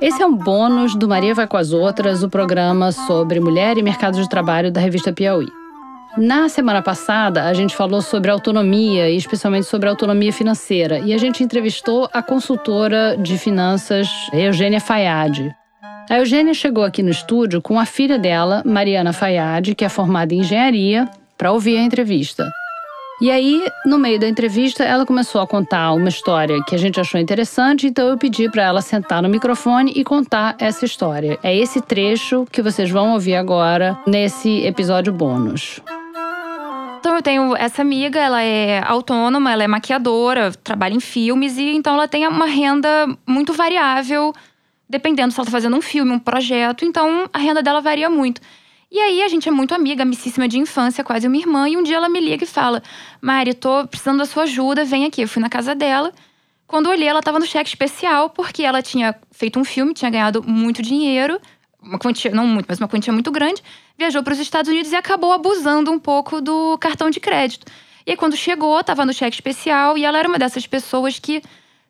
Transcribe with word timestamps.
Esse 0.00 0.22
é 0.22 0.26
um 0.26 0.34
bônus 0.34 0.94
do 0.94 1.06
Maria 1.06 1.34
Vai 1.34 1.46
com 1.46 1.58
as 1.58 1.72
Outras, 1.74 2.22
o 2.22 2.28
programa 2.30 2.90
sobre 2.90 3.38
mulher 3.38 3.76
e 3.76 3.82
mercado 3.82 4.18
de 4.18 4.26
trabalho 4.30 4.72
da 4.72 4.80
revista 4.80 5.12
Piauí. 5.12 5.46
Na 6.16 6.48
semana 6.48 6.80
passada, 6.80 7.44
a 7.44 7.52
gente 7.52 7.76
falou 7.76 8.00
sobre 8.00 8.30
autonomia 8.30 9.10
e 9.10 9.16
especialmente 9.16 9.66
sobre 9.66 9.90
autonomia 9.90 10.32
financeira. 10.32 11.00
E 11.00 11.12
a 11.12 11.18
gente 11.18 11.44
entrevistou 11.44 12.08
a 12.14 12.22
consultora 12.22 13.14
de 13.14 13.36
finanças 13.36 14.08
Eugênia 14.32 14.80
Fayad. 14.80 15.54
A 16.08 16.16
Eugênia 16.18 16.54
chegou 16.54 16.82
aqui 16.82 17.02
no 17.02 17.10
estúdio 17.10 17.60
com 17.60 17.78
a 17.78 17.84
filha 17.84 18.18
dela, 18.18 18.62
Mariana 18.64 19.12
Fayad, 19.12 19.74
que 19.74 19.84
é 19.84 19.88
formada 19.90 20.32
em 20.32 20.38
engenharia, 20.38 21.06
para 21.36 21.52
ouvir 21.52 21.76
a 21.76 21.82
entrevista. 21.82 22.50
E 23.20 23.30
aí, 23.30 23.62
no 23.84 23.98
meio 23.98 24.18
da 24.18 24.26
entrevista, 24.26 24.82
ela 24.82 25.04
começou 25.04 25.42
a 25.42 25.46
contar 25.46 25.92
uma 25.92 26.08
história 26.08 26.64
que 26.64 26.74
a 26.74 26.78
gente 26.78 26.98
achou 26.98 27.20
interessante, 27.20 27.86
então 27.86 28.08
eu 28.08 28.16
pedi 28.16 28.48
para 28.48 28.62
ela 28.62 28.80
sentar 28.80 29.22
no 29.22 29.28
microfone 29.28 29.92
e 29.94 30.02
contar 30.02 30.56
essa 30.58 30.86
história. 30.86 31.38
É 31.42 31.54
esse 31.54 31.82
trecho 31.82 32.46
que 32.50 32.62
vocês 32.62 32.90
vão 32.90 33.12
ouvir 33.12 33.34
agora 33.34 33.98
nesse 34.06 34.64
episódio 34.64 35.12
bônus. 35.12 35.80
Então 36.98 37.14
eu 37.14 37.20
tenho 37.20 37.54
essa 37.56 37.82
amiga, 37.82 38.18
ela 38.18 38.42
é 38.42 38.82
autônoma, 38.86 39.52
ela 39.52 39.64
é 39.64 39.68
maquiadora, 39.68 40.52
trabalha 40.52 40.94
em 40.94 41.00
filmes 41.00 41.58
e 41.58 41.76
então 41.76 41.92
ela 41.92 42.08
tem 42.08 42.26
uma 42.26 42.46
renda 42.46 43.06
muito 43.26 43.52
variável, 43.52 44.32
dependendo 44.88 45.30
se 45.30 45.38
ela 45.38 45.44
está 45.44 45.52
fazendo 45.52 45.76
um 45.76 45.82
filme, 45.82 46.12
um 46.12 46.18
projeto, 46.18 46.86
então 46.86 47.28
a 47.34 47.38
renda 47.38 47.62
dela 47.62 47.82
varia 47.82 48.08
muito. 48.08 48.40
E 48.90 48.98
aí 48.98 49.22
a 49.22 49.28
gente 49.28 49.48
é 49.48 49.52
muito 49.52 49.72
amiga, 49.72 50.02
amicíssima 50.02 50.48
de 50.48 50.58
infância, 50.58 51.04
quase 51.04 51.28
uma 51.28 51.36
irmã. 51.36 51.68
E 51.68 51.76
um 51.76 51.82
dia 51.82 51.96
ela 51.96 52.08
me 52.08 52.18
liga 52.18 52.42
e 52.42 52.46
fala: 52.46 52.82
Mari, 53.20 53.54
tô 53.54 53.86
precisando 53.86 54.18
da 54.18 54.26
sua 54.26 54.42
ajuda, 54.42 54.84
vem 54.84 55.04
aqui. 55.04 55.22
Eu 55.22 55.28
fui 55.28 55.40
na 55.40 55.48
casa 55.48 55.74
dela. 55.76 56.12
Quando 56.66 56.88
olhei, 56.88 57.06
ela 57.06 57.22
tava 57.22 57.38
no 57.38 57.46
cheque 57.46 57.68
especial, 57.68 58.30
porque 58.30 58.64
ela 58.64 58.82
tinha 58.82 59.14
feito 59.30 59.58
um 59.60 59.64
filme, 59.64 59.94
tinha 59.94 60.10
ganhado 60.10 60.42
muito 60.42 60.82
dinheiro, 60.82 61.40
uma 61.82 61.98
quantia, 61.98 62.30
não 62.32 62.46
muito, 62.46 62.66
mas 62.68 62.78
uma 62.78 62.86
quantia 62.86 63.12
muito 63.12 63.30
grande, 63.32 63.60
viajou 63.98 64.22
para 64.22 64.32
os 64.32 64.38
Estados 64.38 64.70
Unidos 64.70 64.92
e 64.92 64.96
acabou 64.96 65.32
abusando 65.32 65.90
um 65.90 65.98
pouco 65.98 66.40
do 66.40 66.78
cartão 66.78 67.10
de 67.10 67.18
crédito. 67.18 67.66
E 68.06 68.12
aí, 68.12 68.16
quando 68.16 68.36
chegou, 68.36 68.82
tava 68.84 69.04
no 69.04 69.12
cheque 69.12 69.34
especial 69.34 69.98
e 69.98 70.04
ela 70.04 70.18
era 70.18 70.28
uma 70.28 70.38
dessas 70.38 70.66
pessoas 70.66 71.18
que 71.18 71.42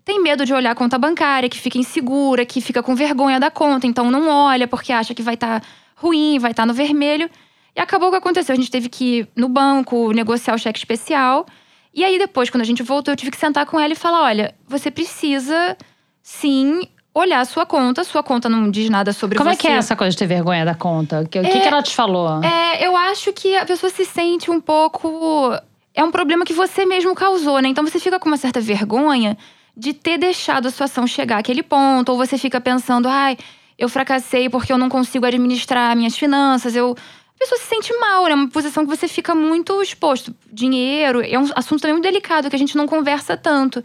tem 0.04 0.22
medo 0.22 0.46
de 0.46 0.54
olhar 0.54 0.70
a 0.70 0.74
conta 0.74 0.98
bancária, 0.98 1.48
que 1.48 1.58
fica 1.58 1.78
insegura, 1.78 2.46
que 2.46 2.60
fica 2.60 2.82
com 2.82 2.94
vergonha 2.94 3.38
da 3.38 3.50
conta, 3.50 3.86
então 3.86 4.10
não 4.10 4.28
olha 4.28 4.66
porque 4.66 4.92
acha 4.92 5.14
que 5.14 5.22
vai 5.22 5.34
estar. 5.34 5.60
Tá 5.60 5.66
ruim, 6.00 6.38
vai 6.38 6.50
estar 6.52 6.66
no 6.66 6.72
vermelho. 6.72 7.30
E 7.76 7.80
acabou 7.80 8.08
o 8.08 8.10
que 8.10 8.18
aconteceu. 8.18 8.52
A 8.52 8.56
gente 8.56 8.70
teve 8.70 8.88
que 8.88 9.20
ir 9.20 9.28
no 9.36 9.48
banco, 9.48 10.12
negociar 10.12 10.54
o 10.54 10.58
cheque 10.58 10.78
especial. 10.78 11.46
E 11.94 12.04
aí, 12.04 12.18
depois, 12.18 12.50
quando 12.50 12.62
a 12.62 12.66
gente 12.66 12.82
voltou, 12.82 13.12
eu 13.12 13.16
tive 13.16 13.30
que 13.30 13.36
sentar 13.36 13.66
com 13.66 13.78
ela 13.78 13.92
e 13.92 13.96
falar: 13.96 14.22
olha, 14.22 14.54
você 14.66 14.90
precisa 14.90 15.76
sim 16.22 16.82
olhar 17.14 17.40
a 17.40 17.44
sua 17.44 17.66
conta. 17.66 18.02
Sua 18.04 18.22
conta 18.22 18.48
não 18.48 18.70
diz 18.70 18.88
nada 18.88 19.12
sobre 19.12 19.36
Como 19.36 19.50
você. 19.50 19.56
Como 19.56 19.68
é 19.68 19.70
que 19.70 19.76
é 19.76 19.78
essa 19.78 19.94
coisa 19.94 20.12
de 20.12 20.16
ter 20.16 20.26
vergonha 20.26 20.64
da 20.64 20.74
conta? 20.74 21.20
O 21.20 21.28
que, 21.28 21.38
é, 21.38 21.42
que, 21.42 21.60
que 21.60 21.68
ela 21.68 21.82
te 21.82 21.94
falou? 21.94 22.42
É, 22.42 22.84
eu 22.84 22.96
acho 22.96 23.32
que 23.32 23.56
a 23.56 23.64
pessoa 23.64 23.90
se 23.90 24.04
sente 24.04 24.50
um 24.50 24.60
pouco. 24.60 25.52
É 25.94 26.04
um 26.04 26.10
problema 26.10 26.44
que 26.44 26.52
você 26.52 26.86
mesmo 26.86 27.14
causou, 27.14 27.60
né? 27.60 27.68
Então 27.68 27.84
você 27.84 27.98
fica 27.98 28.18
com 28.18 28.28
uma 28.28 28.36
certa 28.36 28.60
vergonha 28.60 29.36
de 29.76 29.92
ter 29.92 30.18
deixado 30.18 30.66
a 30.66 30.70
situação 30.70 31.06
chegar 31.06 31.38
àquele 31.38 31.62
ponto, 31.62 32.10
ou 32.10 32.18
você 32.18 32.36
fica 32.36 32.60
pensando, 32.60 33.08
ai, 33.08 33.36
eu 33.80 33.88
fracassei 33.88 34.50
porque 34.50 34.70
eu 34.70 34.78
não 34.78 34.90
consigo 34.90 35.24
administrar 35.24 35.96
minhas 35.96 36.16
finanças, 36.16 36.76
eu 36.76 36.94
a 37.34 37.38
pessoa 37.40 37.58
se 37.58 37.68
sente 37.68 37.98
mal, 37.98 38.26
né? 38.26 38.32
É 38.32 38.34
uma 38.34 38.48
posição 38.50 38.84
que 38.84 38.94
você 38.94 39.08
fica 39.08 39.34
muito 39.34 39.80
exposto. 39.80 40.34
Dinheiro 40.52 41.22
é 41.22 41.38
um 41.38 41.48
assunto 41.56 41.80
também 41.80 41.94
muito 41.94 42.04
delicado 42.04 42.50
que 42.50 42.54
a 42.54 42.58
gente 42.58 42.76
não 42.76 42.86
conversa 42.86 43.34
tanto. 43.34 43.80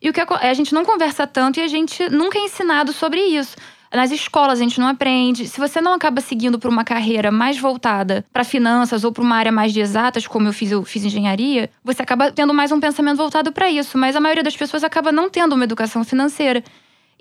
E 0.00 0.08
o 0.08 0.12
que 0.12 0.20
a 0.20 0.54
gente 0.54 0.72
não 0.72 0.84
conversa 0.84 1.26
tanto 1.26 1.58
e 1.58 1.62
a 1.64 1.66
gente 1.66 2.08
nunca 2.10 2.38
é 2.38 2.42
ensinado 2.42 2.92
sobre 2.92 3.20
isso. 3.20 3.56
Nas 3.92 4.12
escolas 4.12 4.60
a 4.60 4.62
gente 4.62 4.78
não 4.78 4.86
aprende. 4.86 5.48
Se 5.48 5.58
você 5.58 5.80
não 5.80 5.92
acaba 5.94 6.20
seguindo 6.20 6.60
por 6.60 6.70
uma 6.70 6.84
carreira 6.84 7.32
mais 7.32 7.58
voltada 7.58 8.24
para 8.32 8.44
finanças 8.44 9.02
ou 9.02 9.10
para 9.10 9.22
uma 9.22 9.34
área 9.34 9.50
mais 9.50 9.72
de 9.72 9.80
exatas, 9.80 10.24
como 10.28 10.46
eu 10.46 10.52
fiz, 10.52 10.70
eu 10.70 10.84
fiz 10.84 11.04
engenharia, 11.04 11.68
você 11.82 12.02
acaba 12.02 12.30
tendo 12.30 12.54
mais 12.54 12.70
um 12.70 12.78
pensamento 12.78 13.16
voltado 13.16 13.50
para 13.50 13.68
isso. 13.68 13.98
Mas 13.98 14.14
a 14.14 14.20
maioria 14.20 14.44
das 14.44 14.56
pessoas 14.56 14.84
acaba 14.84 15.10
não 15.10 15.28
tendo 15.28 15.56
uma 15.56 15.64
educação 15.64 16.04
financeira. 16.04 16.62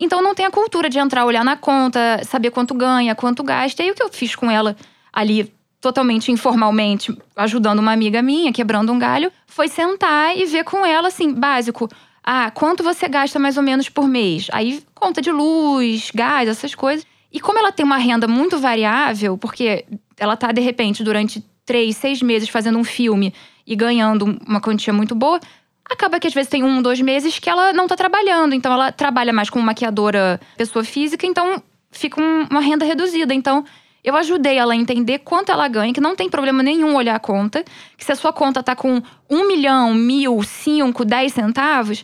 Então 0.02 0.20
não 0.20 0.34
tem 0.34 0.48
a 0.48 0.52
cultura 0.52 0.90
de 0.90 0.98
entrar, 0.98 1.26
olhar 1.26 1.46
na 1.46 1.56
conta, 1.56 2.22
saber 2.26 2.50
quanto 2.50 2.74
ganha, 2.74 3.14
quanto 3.14 3.44
gasta. 3.44 3.84
E 3.84 3.86
aí 3.86 3.92
o 3.92 3.96
que 3.96 4.02
eu 4.02 4.10
fiz 4.12 4.36
com 4.36 4.50
ela 4.50 4.76
ali, 5.14 5.54
totalmente 5.80 6.32
informalmente, 6.32 7.16
ajudando 7.36 7.78
uma 7.78 7.94
amiga 7.94 8.20
minha, 8.20 8.52
quebrando 8.52 8.92
um 8.92 8.98
galho, 8.98 9.32
foi 9.46 9.68
sentar 9.68 10.36
e 10.36 10.46
ver 10.46 10.64
com 10.64 10.84
ela, 10.84 11.10
assim, 11.10 11.32
básico. 11.32 11.88
Ah, 12.24 12.50
quanto 12.50 12.84
você 12.84 13.08
gasta 13.08 13.38
mais 13.38 13.58
ou 13.58 13.64
menos 13.64 13.90
por 13.90 14.08
mês? 14.08 14.48
Aí 14.52 14.84
conta 14.96 15.22
de 15.22 15.32
luz, 15.32 16.12
gás, 16.14 16.50
essas 16.50 16.74
coisas. 16.74 17.06
E 17.32 17.40
como 17.40 17.60
ela 17.60 17.72
tem 17.72 17.86
uma 17.86 17.98
renda 17.98 18.28
muito 18.28 18.58
variável, 18.58 19.38
porque 19.38 19.86
ela 20.18 20.36
tá, 20.36 20.52
de 20.52 20.62
repente, 20.62 21.04
durante 21.04 21.46
três, 21.64 21.96
seis 21.96 22.24
meses 22.24 22.50
fazendo 22.50 22.80
um 22.80 22.84
filme 22.84 23.34
e 23.68 23.76
ganhando 23.76 24.40
uma 24.48 24.60
quantia 24.60 24.92
muito 24.92 25.14
boa, 25.14 25.40
acaba 25.92 26.20
que 26.20 26.28
às 26.28 26.34
vezes 26.34 26.50
tem 26.50 26.64
um, 26.64 26.82
dois 26.82 27.00
meses 27.02 27.40
que 27.40 27.50
ela 27.50 27.74
não 27.74 27.88
tá 27.88 27.96
trabalhando. 27.96 28.54
Então 28.54 28.72
ela 28.72 28.92
trabalha 28.92 29.34
mais 29.34 29.50
como 29.50 29.66
maquiadora 29.66 30.40
pessoa 30.58 30.84
física, 30.84 31.26
então 31.26 31.62
fica 31.92 32.22
um, 32.22 32.48
uma 32.50 32.62
renda 32.62 32.86
reduzida. 32.86 33.34
Então 33.34 33.66
eu 34.04 34.16
ajudei 34.16 34.58
ela 34.58 34.74
a 34.74 34.76
entender 34.76 35.20
quanto 35.20 35.52
ela 35.52 35.68
ganha, 35.68 35.94
que 35.94 36.02
não 36.02 36.16
tem 36.16 36.30
problema 36.30 36.64
nenhum 36.64 36.96
olhar 36.96 37.16
a 37.16 37.20
conta. 37.20 37.64
Que 37.98 38.04
se 38.04 38.12
a 38.12 38.16
sua 38.16 38.34
conta 38.34 38.64
tá 38.64 38.76
com 38.76 39.02
um 39.30 39.48
milhão, 39.48 39.94
mil, 39.94 40.42
cinco, 40.44 41.06
dez 41.06 41.34
centavos, 41.34 42.04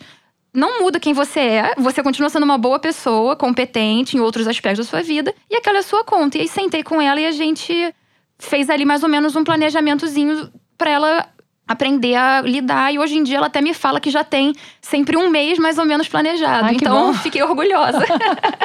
não 0.53 0.81
muda 0.81 0.99
quem 0.99 1.13
você 1.13 1.39
é. 1.39 1.73
Você 1.77 2.03
continua 2.03 2.29
sendo 2.29 2.43
uma 2.43 2.57
boa 2.57 2.79
pessoa, 2.79 3.35
competente 3.35 4.15
em 4.15 4.19
outros 4.19 4.47
aspectos 4.47 4.85
da 4.85 4.89
sua 4.89 5.01
vida. 5.01 5.33
E 5.49 5.55
aquela 5.55 5.77
é 5.77 5.81
a 5.81 5.83
sua 5.83 6.03
conta. 6.03 6.37
E 6.37 6.41
aí 6.41 6.47
sentei 6.47 6.83
com 6.83 7.01
ela 7.01 7.19
e 7.19 7.25
a 7.25 7.31
gente 7.31 7.93
fez 8.39 8.69
ali 8.69 8.85
mais 8.85 9.01
ou 9.01 9.09
menos 9.09 9.35
um 9.35 9.43
planejamentozinho 9.43 10.51
para 10.77 10.91
ela 10.91 11.27
aprender 11.67 12.15
a 12.15 12.41
lidar. 12.41 12.93
E 12.93 12.99
hoje 12.99 13.17
em 13.17 13.23
dia 13.23 13.37
ela 13.37 13.47
até 13.47 13.61
me 13.61 13.73
fala 13.73 13.99
que 13.99 14.09
já 14.09 14.23
tem 14.23 14.53
sempre 14.81 15.17
um 15.17 15.29
mês 15.29 15.59
mais 15.59 15.77
ou 15.77 15.85
menos 15.85 16.07
planejado. 16.07 16.65
Ai, 16.65 16.75
então 16.75 17.13
fiquei 17.21 17.43
orgulhosa. 17.43 18.03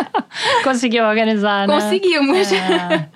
Conseguiu 0.62 1.04
organizar, 1.04 1.66
né? 1.66 1.74
Conseguimos. 1.74 2.52
É. 2.52 3.08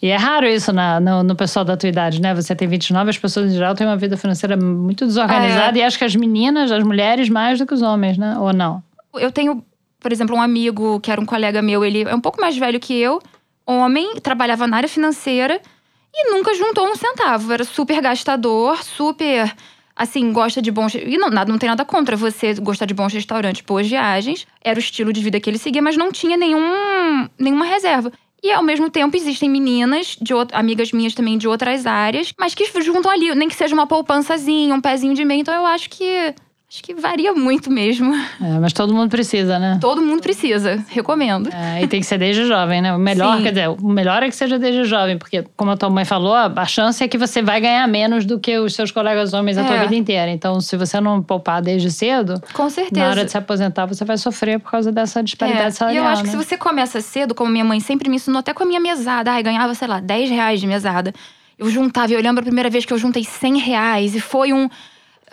E 0.00 0.08
é 0.08 0.16
raro 0.16 0.46
isso 0.46 0.72
na, 0.72 1.00
no, 1.00 1.22
no, 1.22 1.36
pessoal 1.36 1.64
da 1.64 1.76
tua 1.76 1.88
idade, 1.88 2.20
né? 2.20 2.34
Você 2.34 2.54
tem 2.54 2.66
29, 2.66 3.10
as 3.10 3.18
pessoas 3.18 3.52
em 3.52 3.54
geral 3.54 3.74
têm 3.74 3.86
uma 3.86 3.96
vida 3.96 4.16
financeira 4.16 4.56
muito 4.56 5.04
desorganizada. 5.06 5.78
É. 5.78 5.82
E 5.82 5.84
acho 5.84 5.98
que 5.98 6.04
as 6.04 6.14
meninas, 6.14 6.70
as 6.70 6.82
mulheres, 6.82 7.28
mais 7.28 7.58
do 7.58 7.66
que 7.66 7.74
os 7.74 7.82
homens, 7.82 8.16
né? 8.16 8.36
Ou 8.38 8.52
não? 8.52 8.82
Eu 9.14 9.32
tenho, 9.32 9.64
por 10.00 10.12
exemplo, 10.12 10.36
um 10.36 10.42
amigo 10.42 11.00
que 11.00 11.10
era 11.10 11.20
um 11.20 11.26
colega 11.26 11.60
meu, 11.60 11.84
ele 11.84 12.02
é 12.02 12.14
um 12.14 12.20
pouco 12.20 12.40
mais 12.40 12.56
velho 12.56 12.78
que 12.78 12.94
eu, 12.94 13.20
homem, 13.66 14.14
trabalhava 14.20 14.66
na 14.66 14.76
área 14.76 14.88
financeira 14.88 15.60
e 16.14 16.30
nunca 16.30 16.54
juntou 16.54 16.86
um 16.88 16.96
centavo. 16.96 17.52
Era 17.52 17.64
super 17.64 18.00
gastador, 18.00 18.82
super. 18.82 19.54
Assim, 19.94 20.32
gosta 20.32 20.62
de 20.62 20.70
bons. 20.70 20.94
E 20.94 21.18
não, 21.18 21.28
nada, 21.28 21.50
não 21.50 21.58
tem 21.58 21.68
nada 21.68 21.84
contra 21.84 22.16
você 22.16 22.54
gostar 22.54 22.86
de 22.86 22.94
bons 22.94 23.12
restaurantes, 23.12 23.62
boas 23.62 23.88
viagens. 23.88 24.46
Era 24.62 24.78
o 24.78 24.80
estilo 24.80 25.12
de 25.12 25.20
vida 25.20 25.40
que 25.40 25.50
ele 25.50 25.58
seguia, 25.58 25.82
mas 25.82 25.96
não 25.96 26.12
tinha 26.12 26.36
nenhum, 26.36 27.28
nenhuma 27.38 27.64
reserva. 27.64 28.12
E 28.42 28.52
ao 28.52 28.62
mesmo 28.62 28.88
tempo 28.88 29.16
existem 29.16 29.50
meninas, 29.50 30.16
de 30.20 30.32
amigas 30.52 30.92
minhas 30.92 31.14
também 31.14 31.36
de 31.36 31.48
outras 31.48 31.86
áreas, 31.86 32.32
mas 32.38 32.54
que 32.54 32.64
juntam 32.80 33.10
ali, 33.10 33.34
nem 33.34 33.48
que 33.48 33.56
seja 33.56 33.74
uma 33.74 33.86
poupançazinha, 33.86 34.72
um 34.72 34.80
pezinho 34.80 35.14
de 35.14 35.24
meio. 35.24 35.40
Então 35.40 35.52
eu 35.52 35.66
acho 35.66 35.90
que 35.90 36.34
Acho 36.70 36.82
que 36.82 36.94
varia 36.94 37.32
muito 37.32 37.70
mesmo. 37.70 38.14
É, 38.14 38.58
mas 38.60 38.74
todo 38.74 38.92
mundo 38.92 39.08
precisa, 39.08 39.58
né? 39.58 39.78
Todo 39.80 40.02
mundo 40.02 40.20
precisa, 40.20 40.84
recomendo. 40.90 41.48
É, 41.50 41.82
e 41.82 41.86
tem 41.86 41.98
que 41.98 42.04
ser 42.04 42.18
desde 42.18 42.44
jovem, 42.44 42.82
né? 42.82 42.94
O 42.94 42.98
melhor, 42.98 43.38
Sim. 43.38 43.42
quer 43.42 43.48
dizer, 43.52 43.68
o 43.70 43.88
melhor 43.88 44.22
é 44.22 44.28
que 44.28 44.36
seja 44.36 44.58
desde 44.58 44.84
jovem, 44.84 45.16
porque, 45.16 45.46
como 45.56 45.70
a 45.70 45.78
tua 45.78 45.88
mãe 45.88 46.04
falou, 46.04 46.34
a 46.34 46.66
chance 46.66 47.02
é 47.02 47.08
que 47.08 47.16
você 47.16 47.40
vai 47.40 47.58
ganhar 47.58 47.88
menos 47.88 48.26
do 48.26 48.38
que 48.38 48.58
os 48.58 48.74
seus 48.74 48.90
colegas 48.90 49.32
homens 49.32 49.56
a 49.56 49.64
tua 49.64 49.76
é. 49.76 49.82
vida 49.84 49.94
inteira. 49.94 50.30
Então, 50.30 50.60
se 50.60 50.76
você 50.76 51.00
não 51.00 51.22
poupar 51.22 51.62
desde 51.62 51.90
cedo, 51.90 52.34
com 52.52 52.68
certeza. 52.68 53.00
Na 53.00 53.10
hora 53.12 53.24
de 53.24 53.30
se 53.30 53.38
aposentar, 53.38 53.86
você 53.86 54.04
vai 54.04 54.18
sofrer 54.18 54.60
por 54.60 54.70
causa 54.70 54.92
dessa 54.92 55.22
disparidade 55.22 55.68
é. 55.68 55.70
salarial. 55.70 56.04
E 56.04 56.06
eu 56.06 56.12
acho 56.12 56.22
né? 56.22 56.30
que 56.30 56.36
se 56.36 56.36
você 56.36 56.58
começa 56.58 57.00
cedo, 57.00 57.34
como 57.34 57.50
minha 57.50 57.64
mãe 57.64 57.80
sempre 57.80 58.10
me 58.10 58.16
ensinou, 58.16 58.40
até 58.40 58.52
com 58.52 58.64
a 58.64 58.66
minha 58.66 58.80
mesada, 58.80 59.32
ai, 59.32 59.42
ganhava, 59.42 59.74
sei 59.74 59.88
lá, 59.88 60.00
10 60.00 60.28
reais 60.28 60.60
de 60.60 60.66
mesada. 60.66 61.14
Eu 61.58 61.70
juntava, 61.70 62.12
eu 62.12 62.20
lembro 62.20 62.40
a 62.40 62.44
primeira 62.44 62.68
vez 62.68 62.84
que 62.84 62.92
eu 62.92 62.98
juntei 62.98 63.24
100 63.24 63.58
reais 63.58 64.14
e 64.14 64.20
foi 64.20 64.52
um 64.52 64.68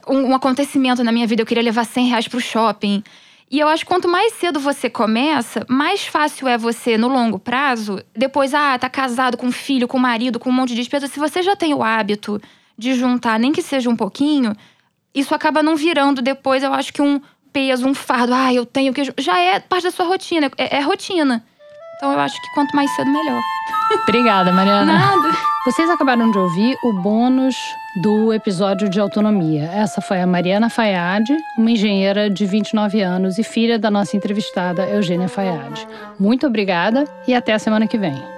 um, 0.07 0.31
um 0.31 0.35
acontecimento 0.35 1.03
na 1.03 1.11
minha 1.11 1.27
vida, 1.27 1.41
eu 1.41 1.45
queria 1.45 1.63
levar 1.63 1.85
100 1.85 2.07
reais 2.07 2.27
pro 2.27 2.39
shopping. 2.39 3.03
E 3.49 3.59
eu 3.59 3.67
acho 3.67 3.83
que 3.83 3.89
quanto 3.89 4.07
mais 4.07 4.33
cedo 4.33 4.59
você 4.59 4.89
começa, 4.89 5.65
mais 5.69 6.05
fácil 6.05 6.47
é 6.47 6.57
você, 6.57 6.97
no 6.97 7.07
longo 7.07 7.37
prazo, 7.37 8.01
depois, 8.15 8.53
ah, 8.53 8.77
tá 8.77 8.89
casado 8.89 9.37
com 9.37 9.51
filho, 9.51 9.87
com 9.87 9.99
marido, 9.99 10.39
com 10.39 10.49
um 10.49 10.53
monte 10.53 10.69
de 10.69 10.75
despesa. 10.75 11.07
Se 11.07 11.19
você 11.19 11.43
já 11.43 11.55
tem 11.55 11.73
o 11.73 11.83
hábito 11.83 12.41
de 12.77 12.93
juntar, 12.95 13.39
nem 13.39 13.51
que 13.51 13.61
seja 13.61 13.89
um 13.89 13.95
pouquinho, 13.95 14.55
isso 15.13 15.33
acaba 15.33 15.61
não 15.61 15.75
virando 15.75 16.21
depois, 16.21 16.63
eu 16.63 16.73
acho 16.73 16.91
que 16.91 17.01
um 17.01 17.21
peso, 17.53 17.87
um 17.87 17.93
fardo. 17.93 18.33
Ah, 18.33 18.53
eu 18.53 18.65
tenho 18.65 18.93
que. 18.93 19.03
Já 19.17 19.39
é 19.39 19.59
parte 19.59 19.83
da 19.83 19.91
sua 19.91 20.05
rotina, 20.05 20.51
é, 20.57 20.77
é 20.77 20.81
rotina. 20.81 21.45
Então 21.95 22.11
eu 22.11 22.19
acho 22.19 22.41
que 22.41 22.53
quanto 22.53 22.75
mais 22.75 22.89
cedo, 22.95 23.09
melhor. 23.09 23.41
Obrigada, 24.03 24.51
Mariana. 24.51 24.93
Nada. 24.93 25.37
Vocês 25.65 25.89
acabaram 25.89 26.29
de 26.29 26.37
ouvir 26.37 26.77
o 26.83 26.93
bônus 26.93 27.75
do 27.95 28.31
episódio 28.31 28.87
de 28.87 28.99
autonomia. 28.99 29.63
Essa 29.63 29.99
foi 29.99 30.21
a 30.21 30.27
Mariana 30.27 30.69
Fayad, 30.69 31.27
uma 31.57 31.71
engenheira 31.71 32.29
de 32.29 32.45
29 32.45 33.01
anos 33.01 33.39
e 33.39 33.43
filha 33.43 33.79
da 33.79 33.89
nossa 33.89 34.15
entrevistada 34.15 34.87
Eugênia 34.87 35.27
Fayad. 35.27 35.87
Muito 36.19 36.45
obrigada 36.45 37.05
e 37.27 37.33
até 37.33 37.51
a 37.51 37.57
semana 37.57 37.87
que 37.87 37.97
vem. 37.97 38.34